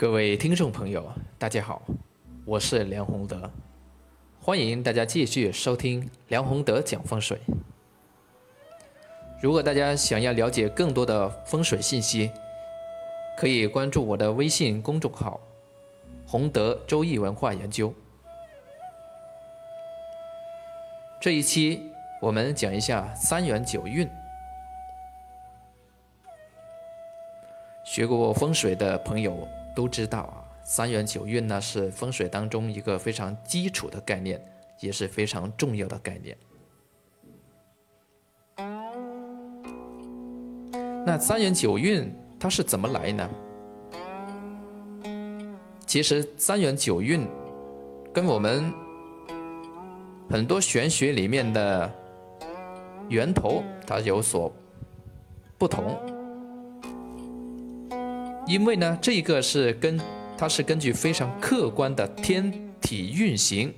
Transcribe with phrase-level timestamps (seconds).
[0.00, 1.82] 各位听众朋友，大家好，
[2.46, 3.50] 我是梁宏德，
[4.40, 7.38] 欢迎大家继续收听梁宏德讲风水。
[9.42, 12.30] 如果大家想要了解更多的风水信息，
[13.36, 15.38] 可以关注我的微信公众号
[16.26, 17.92] “宏德周易文化研究”。
[21.20, 24.08] 这一期我们讲一下三元九运。
[27.84, 29.46] 学过风水的朋友。
[29.74, 34.40] 都知道啊，三元九运呢是风水当中一个非常基础的概念，
[34.80, 36.36] 也是非常重要的概念。
[41.06, 43.28] 那三元九运它是怎么来呢？
[45.86, 47.26] 其实三元九运
[48.12, 48.72] 跟我们
[50.28, 51.90] 很多玄学里面的
[53.08, 54.52] 源头它有所
[55.58, 56.19] 不同。
[58.46, 60.00] 因为呢，这个是根，
[60.36, 63.72] 它是根据非常客观的天体运行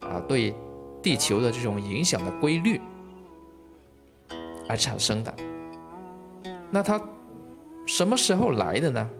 [0.00, 0.54] 啊，对
[1.02, 2.80] 地球的这种影响的规律
[4.68, 5.34] 而产生的。
[6.70, 7.00] 那它
[7.86, 9.10] 什么时候来的呢？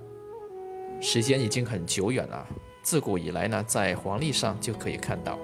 [1.00, 2.46] 时间已经很久远了，
[2.82, 5.38] 自古以来呢，在黄历上就可以看到。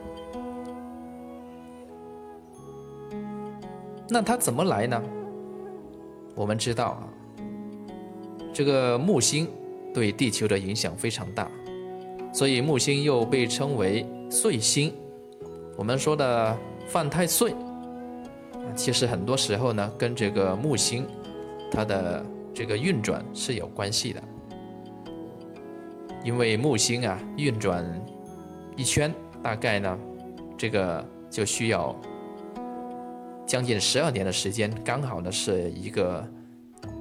[4.09, 5.03] 那它怎么来呢？
[6.34, 7.05] 我们知道啊。
[8.53, 9.48] 这个木星
[9.95, 11.51] 对地球的影响非常大，
[12.33, 14.93] 所以木星又被称为岁星。
[15.77, 17.55] 我们说的犯太岁，
[18.75, 21.06] 其实很多时候呢，跟这个木星
[21.71, 24.23] 它的这个运转是有关系的。
[26.23, 27.84] 因为木星啊运转
[28.77, 29.98] 一圈，大概呢，
[30.59, 31.98] 这个就需要
[33.47, 36.23] 将近十二年的时间，刚好呢是一个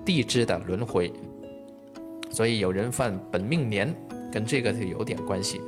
[0.05, 1.11] 地支的轮回。
[2.29, 3.93] 所以有人犯本命年，
[4.31, 5.59] 跟这个是有点关系。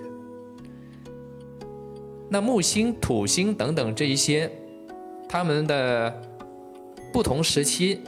[2.29, 4.49] 那木星、土星等等这一些，
[5.27, 6.21] 他们的
[7.11, 7.99] 不同时期，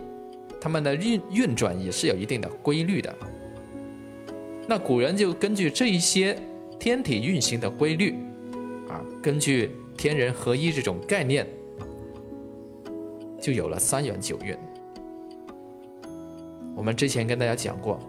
[0.61, 3.13] 他们的运运转也是有一定的规律的。
[4.65, 6.37] 那古人就根据这一些
[6.79, 8.15] 天体运行的规律，
[8.87, 11.45] 啊，根据天人合一这种概念，
[13.41, 14.55] 就有了三元九运。
[16.75, 17.99] 我们之前跟大家讲过。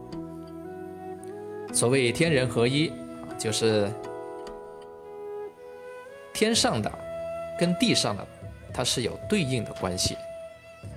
[1.74, 2.92] 所谓天人合一，
[3.36, 3.90] 就是
[6.32, 6.90] 天上的
[7.58, 8.24] 跟地上的
[8.72, 10.16] 它是有对应的关系，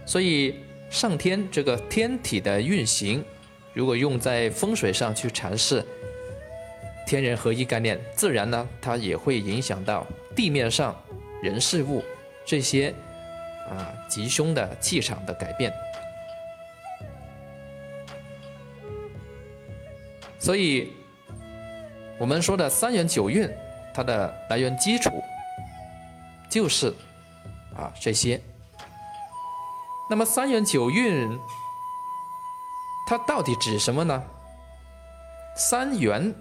[0.05, 0.55] 所以
[0.89, 3.25] 上天这个天体的运行，
[3.73, 5.83] 如果用在风水上去阐释
[7.07, 10.05] 天人合一概念，自然呢它也会影响到
[10.35, 10.95] 地面上
[11.41, 12.03] 人事物
[12.45, 12.93] 这些
[13.67, 15.73] 啊吉凶的气场的改变。
[20.47, 20.93] 所以，
[22.17, 23.53] 我们说的三元九运，
[23.93, 25.11] 它的来源基础
[26.49, 26.87] 就是
[27.75, 28.41] 啊这些。
[30.09, 31.37] 那么三元九运，
[33.09, 34.23] 它到底指什么呢？
[35.57, 36.33] 三元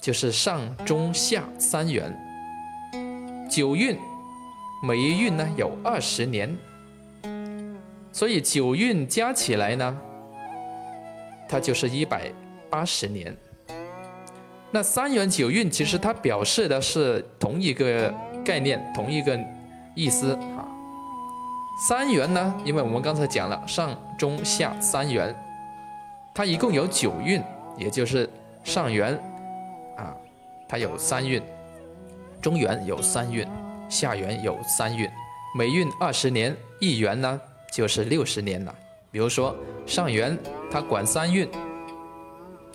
[0.00, 2.16] 就是上中下三元，
[3.50, 3.98] 九运
[4.80, 6.56] 每一运呢有二十年，
[8.12, 10.00] 所以九运加起来呢，
[11.48, 12.30] 它就是一百。
[12.70, 13.36] 八十年，
[14.70, 18.12] 那三元九运其实它表示的是同一个
[18.44, 19.38] 概念，同一个
[19.94, 20.66] 意思啊。
[21.88, 25.34] 三元呢，因为我们刚才讲了上中下三元，
[26.34, 27.42] 它一共有九运，
[27.76, 28.28] 也就是
[28.64, 29.18] 上元
[29.96, 30.14] 啊，
[30.68, 31.42] 它有三运，
[32.40, 33.46] 中元有三运，
[33.88, 35.08] 下元有三运，
[35.56, 37.40] 每运二十年，一元呢
[37.72, 38.74] 就是六十年了。
[39.10, 39.54] 比如说
[39.86, 40.36] 上元
[40.70, 41.48] 它管三运。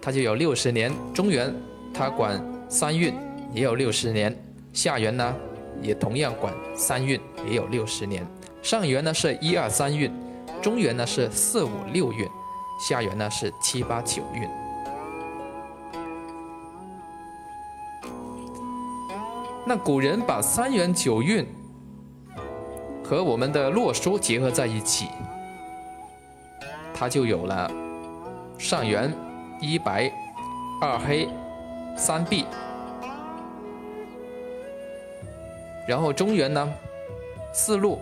[0.01, 1.53] 它就有六十年，中原
[1.93, 3.13] 它管三运
[3.53, 4.35] 也有六十年，
[4.73, 5.35] 下元呢
[5.79, 8.25] 也同样管三运也有六十年，
[8.63, 10.11] 上元呢是一二三运，
[10.59, 12.27] 中原呢是四五六运，
[12.79, 14.49] 下元呢是七八九运。
[19.67, 21.45] 那古人把三元九运
[23.03, 25.09] 和我们的洛书结合在一起，
[26.91, 27.69] 它就有了
[28.57, 29.13] 上元。
[29.61, 30.11] 一白，
[30.81, 31.29] 二黑，
[31.95, 32.47] 三碧，
[35.87, 36.73] 然后中原呢，
[37.53, 38.01] 四路，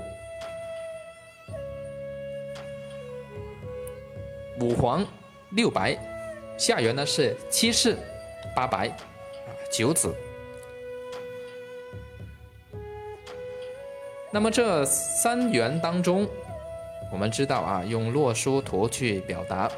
[4.61, 5.05] 五黄，
[5.49, 5.97] 六白，
[6.57, 7.97] 下元呢是七赤，
[8.55, 8.89] 八白，
[9.69, 10.15] 九紫。
[14.31, 16.25] 那么这三元当中，
[17.11, 19.69] 我们知道啊，用洛书图去表达，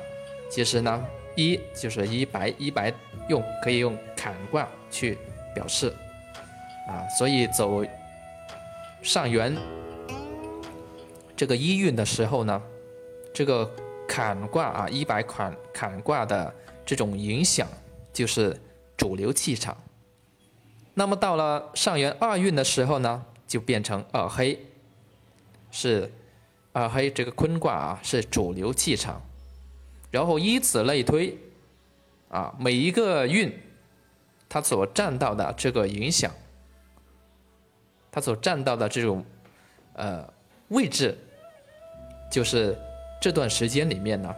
[0.48, 1.04] 其实呢。
[1.42, 2.94] 一就是一白，一白
[3.28, 5.18] 用可以用坎卦去
[5.56, 5.94] 表示
[6.88, 7.84] 啊，所以走
[9.02, 9.58] 上元
[11.36, 12.62] 这个一运的时候呢，
[13.34, 13.70] 这个
[14.08, 16.54] 坎卦啊，一白坎坎卦的
[16.86, 17.68] 这种影响
[18.14, 18.56] 就是
[18.96, 19.76] 主流气场。
[20.94, 24.60] 那么到了上元二运的时候呢，就变成二黑，
[25.72, 26.12] 是
[26.74, 29.22] 二黑这个坤卦啊，是主流气场。
[30.12, 31.38] 然后以此类推，
[32.30, 33.52] 啊，每一个运，
[34.50, 36.30] 它所占到的这个影响，
[38.12, 39.26] 它所占到的这种
[39.94, 40.28] 呃
[40.68, 41.18] 位置，
[42.30, 42.78] 就是
[43.22, 44.36] 这段时间里面呢，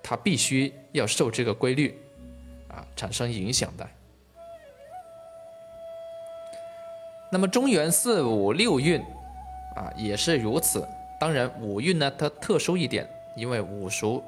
[0.00, 2.00] 它必须要受这个规律
[2.68, 3.84] 啊产生影响的。
[7.32, 9.00] 那么中原四五六运
[9.74, 10.86] 啊也是如此，
[11.18, 13.08] 当然五运呢它特殊一点。
[13.36, 14.22] 因为五属，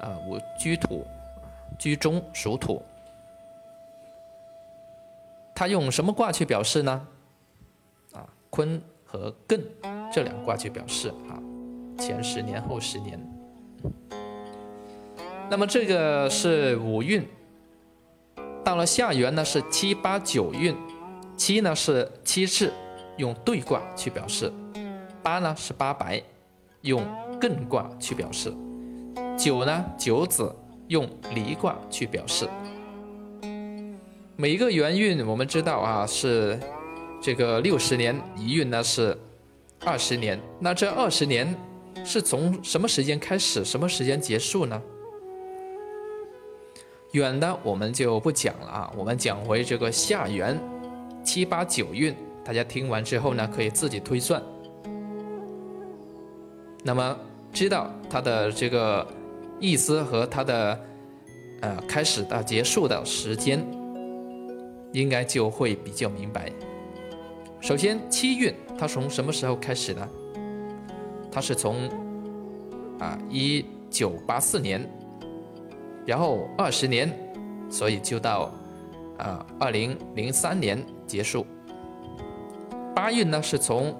[0.00, 1.04] 啊，五居土，
[1.78, 2.82] 居中属土，
[5.54, 7.06] 它用什么卦去表示呢？
[8.12, 9.60] 啊，坤和艮
[10.12, 11.40] 这两卦去表示啊，
[11.98, 13.18] 前十年后十年。
[15.50, 17.26] 那么这个是五运，
[18.64, 20.76] 到了下元呢是七八九运，
[21.36, 22.72] 七呢是七赤，
[23.16, 24.52] 用对卦去表示，
[25.22, 26.22] 八呢是八白，
[26.80, 27.04] 用。
[27.40, 28.52] 艮卦去表示，
[29.38, 30.54] 九呢九子
[30.88, 32.48] 用离卦去表示。
[34.36, 36.58] 每一个元运我们知道啊是
[37.22, 39.16] 这个六十年一运呢是
[39.84, 41.54] 二十年，那这二十年
[42.04, 44.82] 是从什么时间开始，什么时间结束呢？
[47.12, 50.60] 远的我们就不讲了啊，我们讲回这个下元
[51.22, 52.12] 七八九运，
[52.44, 54.42] 大家听完之后呢可以自己推算。
[56.84, 57.16] 那么。
[57.54, 59.06] 知道它的这个
[59.60, 60.80] 意思和它的
[61.60, 63.64] 呃开始到结束的时间，
[64.90, 66.50] 应该就会比较明白。
[67.60, 70.08] 首先，七运它从什么时候开始呢？
[71.30, 71.88] 它是从
[72.98, 74.84] 啊一九八四年，
[76.04, 77.08] 然后二十年，
[77.70, 78.50] 所以就到
[79.16, 81.46] 啊二零零三年结束。
[82.96, 83.96] 八运呢是从。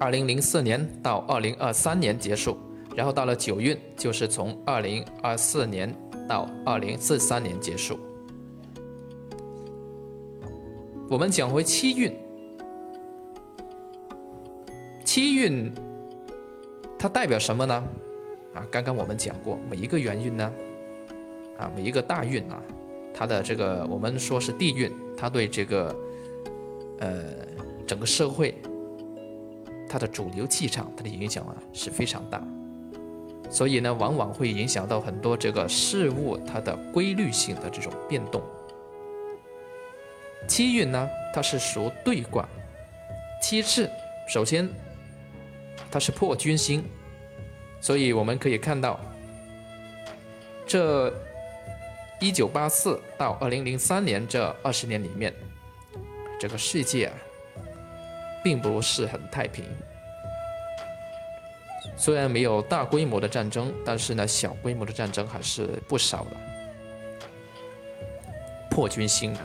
[0.00, 2.56] 二零零四年到二零二三年结束，
[2.96, 5.94] 然后到了九运，就是从二零二四年
[6.26, 7.98] 到二零四三年结束。
[11.06, 12.16] 我们讲回七运，
[15.04, 15.70] 七运
[16.98, 17.74] 它代表什么呢？
[18.54, 20.50] 啊，刚刚我们讲过，每一个元运呢，
[21.58, 22.62] 啊，每一个大运啊，
[23.12, 25.94] 它的这个我们说是地运，它对这个
[27.00, 27.22] 呃
[27.86, 28.54] 整个社会。
[29.92, 32.40] 它的主流气场，它的影响啊是非常大，
[33.50, 38.40] 所以呢，往往会影响到很多这个事物它的规律性的这种变动。
[40.46, 42.48] 七运呢，它是属对卦，
[43.42, 43.90] 七次，
[44.28, 44.68] 首先
[45.90, 46.84] 它是破军星，
[47.80, 49.00] 所以我们可以看到，
[50.68, 51.12] 这
[52.20, 55.34] 一九八四到二零零三年这二十年里面，
[56.38, 57.14] 这个世界啊。
[58.42, 59.64] 并不是很太平，
[61.96, 66.30] 虽然没有大规模的战争，但是呢，小规模的战争还是不少的。
[68.70, 69.40] 破军星啊，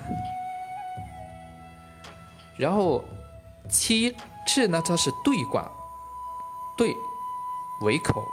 [2.57, 3.03] 然后
[3.67, 4.15] 七
[4.47, 5.69] 赤呢，它是对卦，
[6.77, 6.95] 对
[7.81, 8.23] 为口，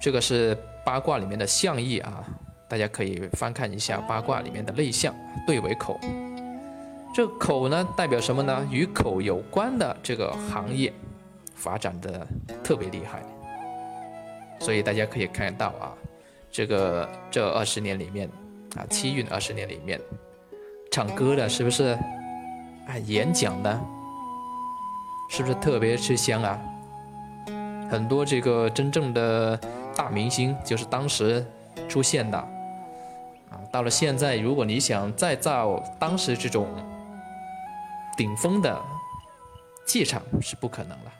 [0.00, 2.24] 这个是八卦里面的象意啊，
[2.70, 5.14] 大家可以翻看一下八卦里面的内象，
[5.46, 6.00] 对为口。
[7.14, 8.66] 这口呢，代表什么呢？
[8.72, 10.92] 与口有关的这个行业
[11.54, 12.26] 发展的
[12.64, 13.22] 特别厉害，
[14.58, 15.94] 所以大家可以看到啊，
[16.50, 18.28] 这个这二十年里面
[18.76, 20.00] 啊，七运二十年里面，
[20.90, 21.96] 唱歌的是不是？
[22.88, 23.80] 啊，演讲的，
[25.30, 26.60] 是不是特别吃香啊？
[27.88, 29.56] 很多这个真正的
[29.94, 31.46] 大明星就是当时
[31.88, 36.66] 出现的啊，到了现在，如果你想再造当时这种。
[38.16, 38.80] 顶峰的
[39.86, 41.12] 气场是不可能了。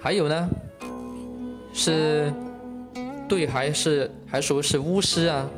[0.00, 0.48] 还有呢，
[1.72, 2.32] 是
[3.28, 5.48] 对还是还说是巫师啊？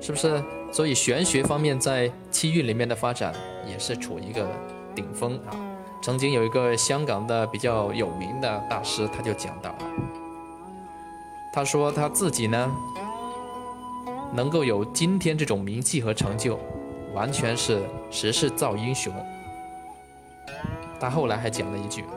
[0.00, 0.42] 是不是？
[0.72, 3.32] 所以玄学方面在七运里面的发展
[3.66, 4.46] 也是处一个
[4.94, 5.56] 顶峰啊。
[6.02, 9.78] 曾经有一个香港的比较有名的大师，他就讲到了，
[11.52, 12.70] 他说他自己呢。
[14.32, 16.58] 能够有今天这种名气和成就，
[17.14, 19.12] 完全是时势造英雄。
[20.98, 22.12] 他后来还讲了一句啊：“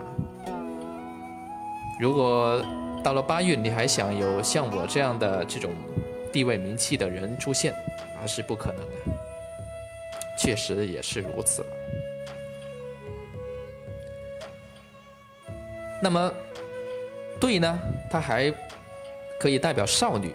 [2.00, 2.63] 如果
[3.04, 5.72] 到了八运，你还想有像我这样的这种
[6.32, 7.74] 地位名气的人出现，
[8.20, 9.12] 那是不可能的。
[10.38, 11.66] 确实也是如此。
[16.01, 16.32] 那么，
[17.42, 18.54] 对呢，它还
[19.38, 20.34] 可以代表少女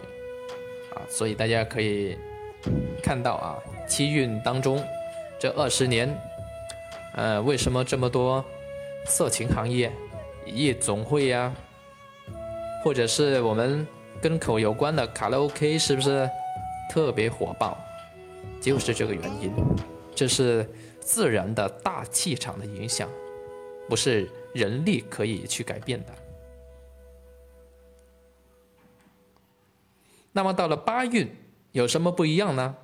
[0.94, 2.16] 啊，所以大家可以
[3.02, 3.58] 看到啊，
[3.88, 4.82] 七运当中
[5.38, 6.12] 这二十年，
[7.14, 8.44] 呃，为什么这么多
[9.06, 9.92] 色情行业、
[10.46, 11.52] 夜总会呀，
[12.82, 13.86] 或者是我们
[14.20, 16.28] 跟口有关的卡拉 OK，是不是
[16.90, 17.78] 特别火爆？
[18.60, 19.52] 就是这个原因，
[20.14, 20.68] 这是
[21.00, 23.08] 自然的大气场的影响，
[23.88, 24.28] 不是。
[24.54, 26.12] 人力可以去改变的。
[30.34, 31.34] 那么到了八运
[31.70, 32.74] 有什么不一样呢？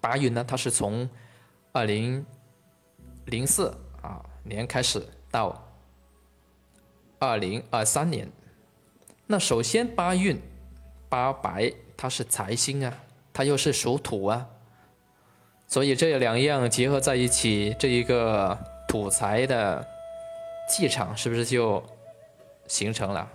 [0.00, 1.08] 八运呢，它是从
[1.72, 2.24] 二零
[3.24, 5.66] 零四啊年开始到
[7.18, 8.30] 二零二三年。
[9.26, 10.38] 那首先八运
[11.08, 12.94] 八白它是财星啊，
[13.32, 14.46] 它又是属土啊，
[15.66, 18.56] 所以这两样结合在一起，这一个
[18.86, 19.84] 土财的。
[20.66, 21.84] 气场是不是就
[22.66, 23.30] 形成了？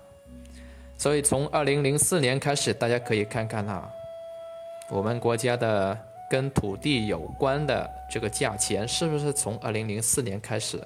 [1.00, 3.90] 所以从二零零四年开始，大家可以看看啊，
[4.90, 5.98] 我们国家的
[6.30, 10.78] 跟土地有关的这个价钱，是不是从二零零四年开始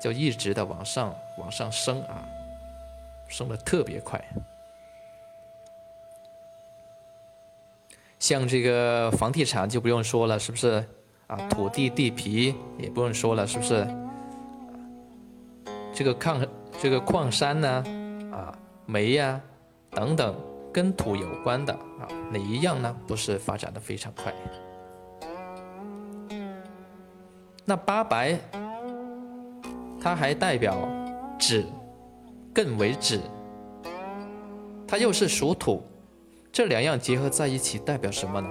[0.00, 2.24] 就一直的往上往上升啊？
[3.26, 4.24] 升的特别快。
[8.20, 10.84] 像这个房地产就不用说了，是不是
[11.26, 11.36] 啊？
[11.48, 13.84] 土地地皮也不用说了，是不是？
[15.92, 16.46] 这个矿，
[16.80, 17.84] 这个矿山呢，
[18.90, 19.38] 煤呀，
[19.90, 20.34] 等等，
[20.72, 22.96] 跟土有关的啊，哪一样呢？
[23.06, 24.32] 不是发展的非常快？
[27.66, 28.38] 那八白，
[30.00, 30.88] 它还代表
[31.38, 31.66] 纸，
[32.54, 33.20] 更为纸，
[34.86, 35.82] 它又是属土，
[36.50, 38.48] 这两样结合在一起代表什么呢？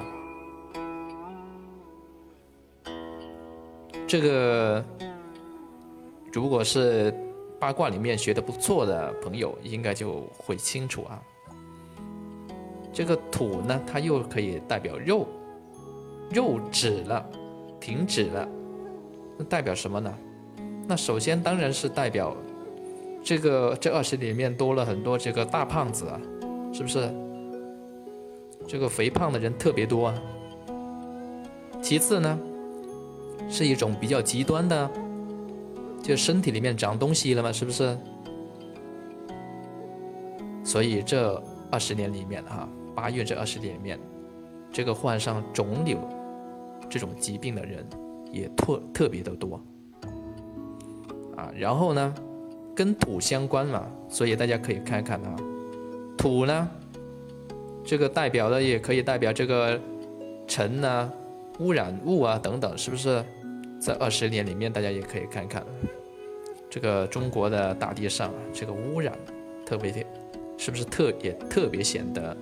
[4.07, 4.85] 这个，
[6.31, 7.11] 如果是。
[7.59, 11.21] 八卦里面学的不错的朋友应该就会清楚啊。
[12.93, 15.27] 这个土呢，它又可以代表肉，
[16.31, 17.23] 肉止了，
[17.79, 18.47] 停止了，
[19.37, 20.13] 那代表什么呢？
[20.87, 22.35] 那首先当然是代表
[23.23, 26.19] 这个这二十里面多了很多这个大胖子啊，
[26.73, 27.13] 是不是？
[28.67, 30.15] 这个肥胖的人特别多啊。
[31.81, 32.39] 其次呢，
[33.49, 34.89] 是一种比较极端的。
[36.07, 37.97] 就身体里面长东西了嘛，是不是？
[40.63, 43.99] 所以这二十年里面哈，八月这二十年里面，
[44.71, 45.99] 这个患上肿瘤
[46.89, 47.85] 这种疾病的人
[48.31, 49.61] 也特特别的多
[51.35, 51.51] 啊。
[51.53, 52.15] 然后呢，
[52.73, 55.35] 跟土相关嘛，所以大家可以看看啊，
[56.17, 56.69] 土呢，
[57.83, 59.77] 这个代表的也可以代表这个
[60.47, 61.11] 尘啊、
[61.59, 63.21] 污染物啊等等，是不是？
[63.77, 65.61] 在二十年里面，大家也可以看看。
[66.69, 69.13] 这个中国的大地上啊，这个污染
[69.65, 70.05] 特别的，
[70.57, 72.37] 是不是特也特别显得，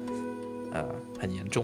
[0.74, 0.86] 呃，
[1.20, 1.64] 很严重？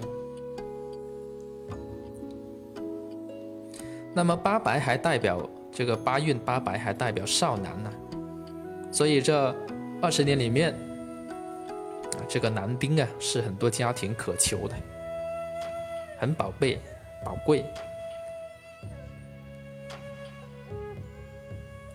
[4.14, 7.92] 那么八白还代表这个八运八白还代表少男呢，
[8.92, 9.56] 所以这
[10.02, 14.76] 二十年里面，啊，这个男丁啊是很多家庭渴求的，
[16.20, 16.78] 很宝贝、
[17.24, 17.66] 宝贵。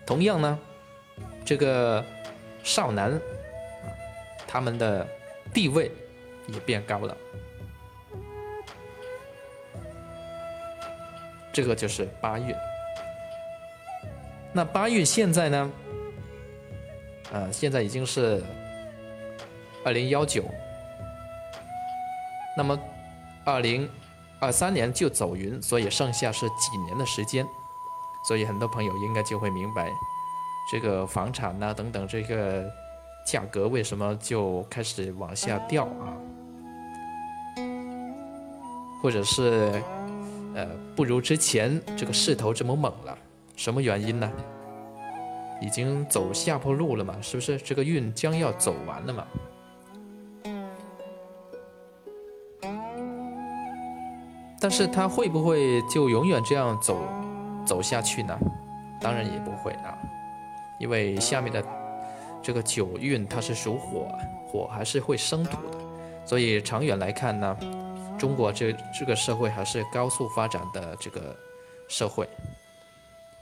[0.07, 0.57] 同样呢，
[1.45, 2.03] 这个
[2.63, 3.19] 少男，
[4.47, 5.05] 他们的
[5.53, 5.91] 地位
[6.47, 7.15] 也变高了。
[11.51, 12.55] 这个就是八运。
[14.53, 15.71] 那八运现在呢？
[17.33, 18.41] 呃，现在已经是
[19.83, 20.45] 二零幺九，
[22.55, 22.79] 那么
[23.43, 23.89] 二零
[24.39, 27.45] 二三年就走云，所以剩下是几年的时间。
[28.27, 29.89] 所以很多朋友应该就会明白，
[30.69, 32.69] 这个房产呐等等这个
[33.25, 36.11] 价格为什么就开始往下掉啊？
[39.01, 39.81] 或者是
[40.55, 43.17] 呃不如之前这个势头这么猛了？
[43.55, 44.29] 什么原因呢？
[45.61, 47.15] 已经走下坡路了嘛？
[47.21, 49.25] 是不是这个运将要走完了嘛？
[54.59, 56.99] 但是它会不会就永远这样走？
[57.67, 58.39] 走下去呢，
[59.01, 59.95] 当然也不会啊，
[60.79, 61.63] 因为下面的
[62.41, 64.07] 这个九运它是属火，
[64.47, 65.77] 火还是会生土的，
[66.25, 67.57] 所以长远来看呢，
[68.17, 71.35] 中国这这个社会还是高速发展的这个
[71.89, 72.27] 社会，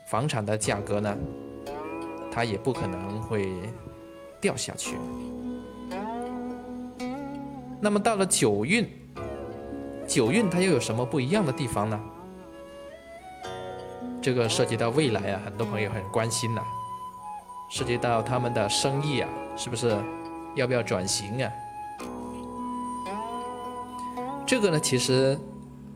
[0.07, 1.15] 房产的价格呢，
[2.31, 3.47] 它也不可能会
[4.41, 4.97] 掉下去。
[7.79, 8.89] 那么到了九运，
[10.07, 11.99] 九运它又有什么不一样的地方呢？
[14.25, 16.63] 这个涉及到未来啊，很多朋友很关心呐，
[17.69, 19.95] 涉及到他们的生意啊，是不是
[20.55, 21.51] 要不要转型啊？
[24.43, 25.37] 这个呢，其实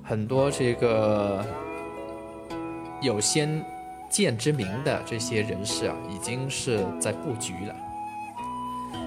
[0.03, 1.43] 很多这个
[3.01, 3.65] 有先
[4.11, 7.75] 见之明的这些人士啊，已经是在布局了，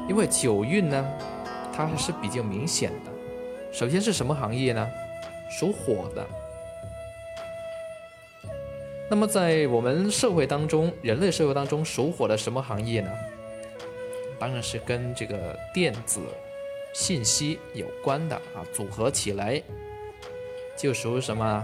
[0.09, 1.07] 因为九运呢。
[1.75, 3.11] 它还是比较明显的。
[3.73, 4.87] 首先是什么行业呢？
[5.49, 6.27] 属火的。
[9.13, 13.11] 那么在我们社会当中，人类社会当中属火的什么行业呢？
[14.39, 16.19] 当然是跟这个电子
[16.95, 19.63] 信息有关的啊，组合起来
[20.79, 21.63] 就属于什么？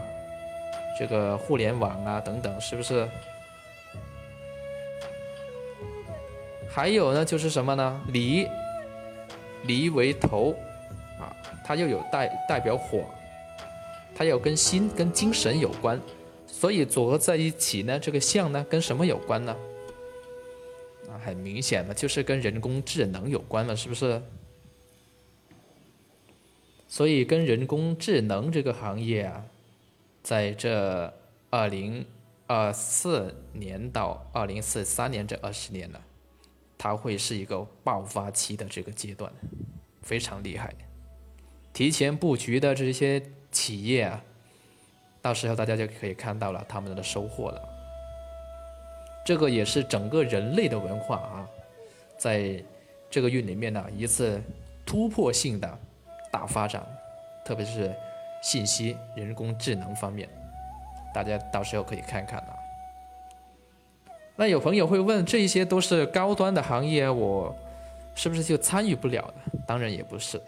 [0.98, 3.08] 这个互联网啊等等，是不是？
[6.68, 8.02] 还有呢，就是什么呢？
[8.08, 8.46] 离。
[9.62, 10.54] 离为头，
[11.18, 11.32] 啊，
[11.64, 13.06] 它又有代代表火，
[14.14, 15.98] 它又跟心跟精神有关，
[16.58, 19.56] 所以组合在一起呢，这个象呢跟什么有关呢？
[21.08, 24.20] 啊，很明显的就是跟人工智能有关了，是不是？
[26.88, 29.44] 所以跟人工智能这个行业啊，
[30.20, 31.14] 在这
[31.48, 32.04] 二零
[32.48, 36.00] 二四年到二零四三年这二十年呢。
[36.76, 39.32] 它会是一个爆发期的这个阶段，
[40.02, 40.74] 非常厉害。
[41.72, 44.24] 提前布局的这些企业啊，
[45.20, 47.68] 到时候大家就可以看到了他们的收获了。
[49.24, 51.46] 这个也是整个人类的文化啊，
[52.16, 52.62] 在
[53.10, 54.42] 这个运里面呢，一次
[54.86, 55.78] 突破性的
[56.30, 56.82] 大发展，
[57.44, 57.94] 特别是
[58.42, 60.28] 信息、人工智能方面，
[61.12, 62.54] 大家到时候可以看看啊。
[64.34, 67.54] 那有朋友会问，这一些都是高端的行业，我
[68.14, 69.52] 是不是就参与不了呢？
[69.66, 70.40] 当然也不是，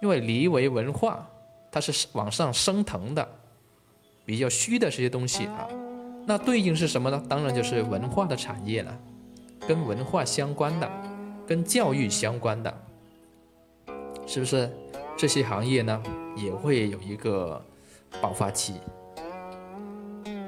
[0.00, 1.26] 因为离为文化，
[1.70, 3.26] 它是往上升腾的，
[4.24, 5.68] 比较虚的这些东西啊，
[6.26, 7.22] 那对应是什么呢？
[7.28, 8.98] 当然就是文化的产业了，
[9.66, 10.90] 跟文化相关的，
[11.46, 12.74] 跟教育相关的，
[14.26, 14.70] 是不是？
[15.14, 16.02] 这些行业呢，
[16.34, 17.62] 也会有一个
[18.20, 18.74] 爆发期。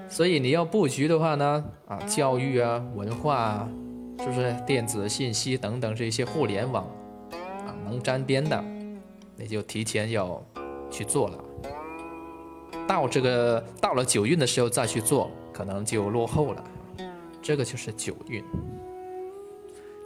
[0.09, 3.69] 所以你要布局的话呢，啊，教育啊，文化啊，
[4.21, 6.85] 是不是电子信息等等这些互联网
[7.31, 8.65] 啊能沾边的，
[9.37, 10.43] 你就提前要
[10.91, 11.39] 去做了。
[12.87, 16.65] 到这个到了九运的时候再去做，可能就落后了。
[17.43, 18.43] 这个就是九运。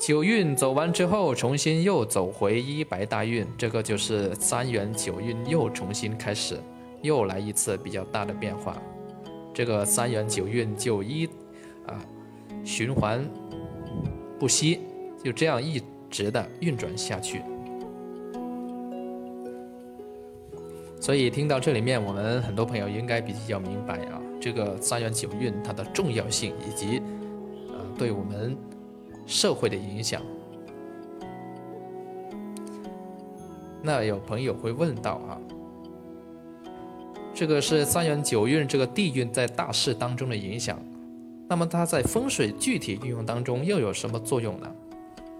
[0.00, 6.60] 九运走完之后，重新又走回一白大运，这个就是三元九运又重新开始，
[7.02, 8.76] 又来一次比较大的变化。
[9.52, 11.26] 这个三元九运就一
[11.86, 11.98] 啊
[12.64, 13.28] 循环
[14.38, 14.80] 不息，
[15.24, 17.42] 就这样一直的运转下去。
[21.08, 27.00] 所以听到这里面，我们很多朋友应该比较明白啊，这个三元九运它的重要性以及
[27.70, 28.54] 呃对我们
[29.24, 30.20] 社会的影响。
[33.82, 35.40] 那有朋友会问到啊。
[37.32, 40.78] 这个是三元九运这个地运在大势当中的影响，
[41.48, 44.70] 那么它在风水具体运用当中又有什么作用呢？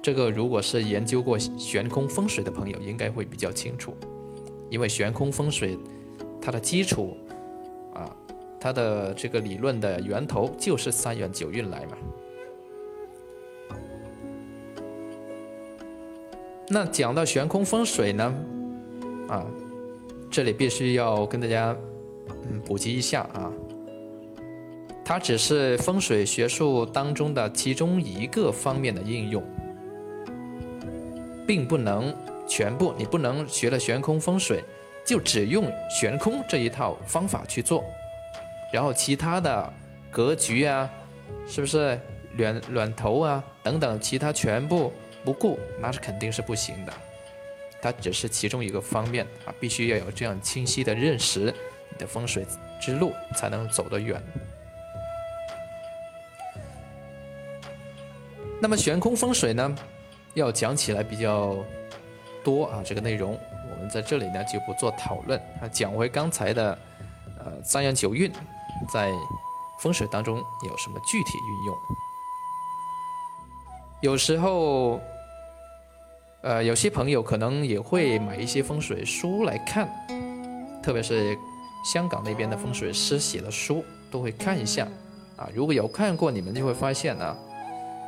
[0.01, 3.95] 这个如果是研究过悬空风水的朋友，应该会比较清楚，
[4.71, 5.79] 因为悬空风水
[6.41, 7.17] 它的基础
[7.95, 8.11] 啊，
[8.61, 11.97] 它的这个理论的源头就是三元九运来嘛。
[16.69, 18.35] 那讲到悬空风水呢，
[19.29, 19.47] 啊。
[20.31, 21.75] 这里必须要跟大家
[22.51, 23.51] 嗯普及一下啊，
[25.03, 29.43] 它只是风水学术当中的其中一个方面的应用，
[31.47, 32.15] 并不能
[32.49, 32.95] 全部。
[32.97, 34.65] 你不能学了悬空风水
[35.05, 37.85] 就只用悬空这一套方法去做，
[38.73, 39.73] 然后其他的
[40.11, 40.91] 格局啊，
[41.47, 42.01] 是不是
[42.37, 44.93] 卵卵头啊等等其他全部
[45.25, 46.93] 不顾，那是肯定是不行的。
[47.81, 51.55] 它只是其中一个方面啊，必须要有这样清晰的认识，
[51.91, 52.45] 你的风水
[52.81, 54.21] 之路才能走得远。
[58.61, 59.77] 那么悬空风水呢，
[60.35, 61.57] 要讲起来比较
[62.45, 63.39] 多啊，这个内容
[63.71, 66.79] 我们在这里呢就不做讨论啊，讲回刚才的
[67.39, 68.31] 呃三阳九运
[68.93, 69.13] 在
[69.81, 71.77] 风水当中有什么具体运用，
[74.03, 75.01] 有时候。
[76.41, 79.89] 呃，有些朋友可能也会买一些风水书来看，
[80.81, 81.37] 特别是
[81.85, 84.87] 香港那边的风水师写的书，都会看一下。
[85.37, 87.37] 啊，如果有看过，你们就会发现呢，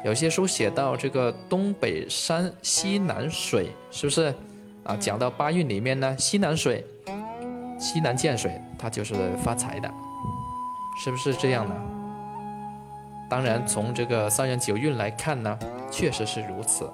[0.03, 4.35] 有些书写到这个东北山西南水，是不是
[4.83, 4.97] 啊？
[4.97, 6.85] 讲到八运里面呢，西南水、
[7.79, 9.91] 西南见水，它就是发财的，
[11.05, 11.75] 是不是这样呢？
[13.29, 15.59] 当然，从这个三元九运来看呢，
[15.91, 16.87] 确实是如此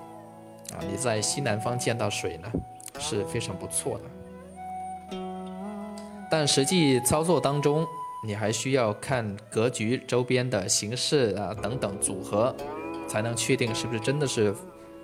[0.72, 0.82] 啊。
[0.90, 2.50] 你在西南方见到水呢，
[2.98, 5.18] 是非常不错的。
[6.28, 7.86] 但实际操作当中，
[8.24, 12.52] 你还需要看格局周边的形势啊等等组合。
[13.08, 14.54] 才能确定是不是真的是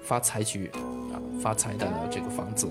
[0.02, 0.70] 发财局
[1.12, 2.68] 啊，发财的这个房子，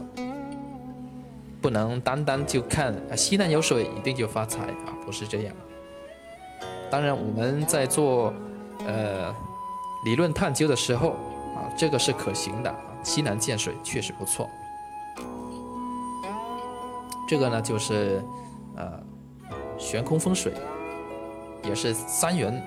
[1.61, 5.55] 不能单单就看啊西南有水一定就发财啊，不是这样。
[6.89, 8.33] 当然我们在做
[8.85, 9.33] 呃
[10.03, 11.11] 理论探究的时候
[11.55, 14.49] 啊，这个是可行的，西南见水确实不错。
[17.29, 18.21] 这个呢就是
[18.75, 19.01] 呃
[19.77, 20.53] 悬空风水，
[21.63, 22.61] 也是三元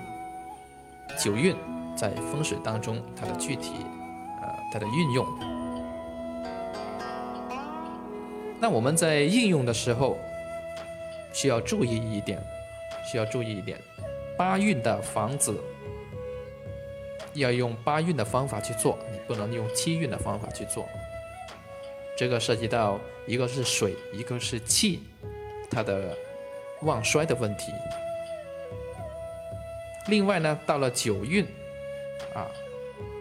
[1.19, 1.55] 九运。
[1.95, 3.71] 在风水当中，它的具体，
[4.41, 5.25] 呃，它的运用。
[8.59, 10.17] 那我们在应用的时候，
[11.31, 12.41] 需要注意一点，
[13.09, 13.79] 需要注意一点，
[14.37, 15.61] 八运的房子
[17.33, 20.85] 要用八运的方法去做，你不能用七运的方法去做。
[22.17, 25.03] 这个涉及到一个是水，一个是气，
[25.69, 26.17] 它的
[26.81, 27.71] 旺衰的问题。
[30.07, 31.45] 另外呢，到了九运。
[32.35, 32.45] 啊，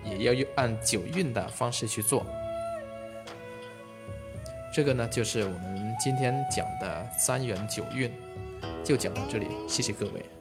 [0.04, 2.26] 也要用按九运的方式去做。
[4.74, 8.10] 这个呢，就是我们今天讲的三元九运，
[8.84, 10.33] 就讲到这里，谢谢各位。